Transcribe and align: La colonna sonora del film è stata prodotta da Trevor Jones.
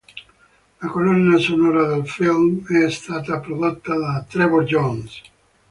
La 0.79 0.87
colonna 0.89 1.37
sonora 1.37 1.85
del 1.85 2.09
film 2.09 2.65
è 2.67 2.89
stata 2.89 3.39
prodotta 3.39 3.95
da 3.95 4.25
Trevor 4.27 4.63
Jones. 4.63 5.21